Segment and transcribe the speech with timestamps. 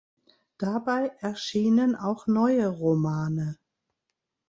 [0.57, 3.59] Dabei erschienen auch neue Romane.